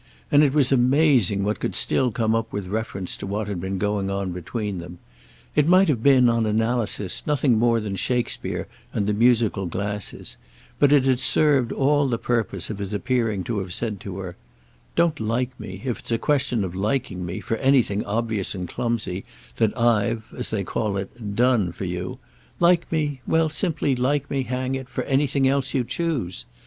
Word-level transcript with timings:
—and 0.31 0.43
it 0.43 0.51
was 0.51 0.71
amazing 0.71 1.43
what 1.43 1.59
could 1.59 1.75
still 1.75 2.09
come 2.09 2.33
up 2.33 2.51
without 2.51 2.71
reference 2.71 3.15
to 3.15 3.27
what 3.27 3.47
had 3.47 3.61
been 3.61 3.77
going 3.77 4.09
on 4.09 4.31
between 4.31 4.79
them. 4.79 4.97
It 5.55 5.67
might 5.67 5.89
have 5.89 6.01
been, 6.01 6.27
on 6.27 6.47
analysis, 6.47 7.27
nothing 7.27 7.59
more 7.59 7.79
than 7.79 7.95
Shakespeare 7.95 8.67
and 8.93 9.05
the 9.05 9.13
musical 9.13 9.67
glasses; 9.67 10.37
but 10.79 10.91
it 10.91 11.05
had 11.05 11.19
served 11.19 11.71
all 11.71 12.09
the 12.09 12.17
purpose 12.17 12.71
of 12.71 12.79
his 12.79 12.93
appearing 12.95 13.43
to 13.43 13.59
have 13.59 13.73
said 13.73 13.99
to 13.99 14.17
her: 14.17 14.37
"Don't 14.95 15.19
like 15.19 15.51
me, 15.59 15.83
if 15.85 15.99
it's 15.99 16.11
a 16.11 16.17
question 16.17 16.63
of 16.63 16.73
liking 16.73 17.23
me, 17.23 17.39
for 17.39 17.57
anything 17.57 18.03
obvious 18.03 18.55
and 18.55 18.67
clumsy 18.67 19.23
that 19.57 19.79
I've, 19.79 20.25
as 20.35 20.49
they 20.49 20.63
call 20.63 20.97
it, 20.97 21.35
'done' 21.35 21.71
for 21.73 21.85
you: 21.85 22.17
like 22.59 22.91
me—well, 22.91 23.51
like 23.97 24.31
me, 24.31 24.43
hang 24.45 24.73
it, 24.73 24.89
for 24.89 25.03
anything 25.03 25.47
else 25.47 25.75
you 25.75 25.83
choose. 25.83 26.45